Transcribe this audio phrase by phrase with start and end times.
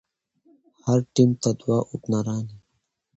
[0.83, 2.57] هر ټيم ته دوه اوپنران يي.